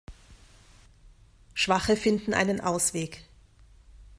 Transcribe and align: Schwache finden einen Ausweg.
Schwache 1.53 1.95
finden 1.95 2.33
einen 2.33 2.59
Ausweg. 2.59 3.23